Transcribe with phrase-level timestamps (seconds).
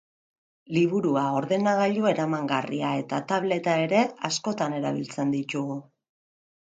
[0.75, 3.99] Liburua, ordenagailu eramangarria eta tableta ere
[4.31, 5.77] askotan erabiltzen ditugu.